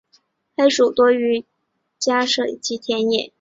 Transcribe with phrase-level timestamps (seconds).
[0.57, 1.45] 黑鼠多见于
[1.99, 3.29] 家舍以及田野。